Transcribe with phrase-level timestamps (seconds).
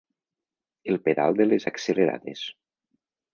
[0.93, 2.43] El pedal de les accelerades.